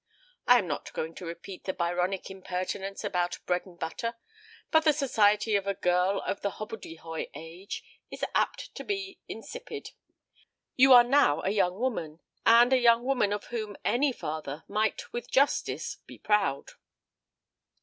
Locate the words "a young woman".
11.43-12.19, 12.73-13.31